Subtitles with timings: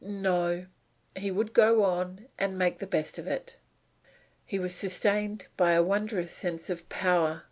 [0.03, 0.65] No,
[1.15, 3.57] he would go on, and make the best of it.
[4.47, 7.39] He was sustained by a wondrous sense of power.